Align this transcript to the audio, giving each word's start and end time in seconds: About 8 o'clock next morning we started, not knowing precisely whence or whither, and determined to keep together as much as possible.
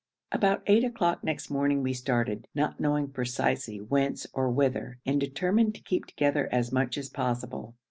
About 0.31 0.63
8 0.65 0.83
o'clock 0.83 1.23
next 1.23 1.51
morning 1.51 1.83
we 1.83 1.93
started, 1.93 2.47
not 2.55 2.79
knowing 2.79 3.09
precisely 3.09 3.77
whence 3.77 4.25
or 4.33 4.49
whither, 4.49 4.97
and 5.05 5.19
determined 5.19 5.75
to 5.75 5.81
keep 5.83 6.07
together 6.07 6.49
as 6.51 6.71
much 6.71 6.97
as 6.97 7.07
possible. 7.07 7.75